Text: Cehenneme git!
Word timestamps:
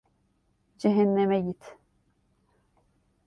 Cehenneme 0.77 1.39
git! 1.41 1.77